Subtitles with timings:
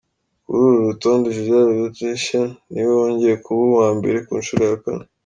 [0.43, 5.05] Kuri uru rutonde, Gisele Bündchen niwe wongeye kuba uwa mbere ku nshuro ya kane.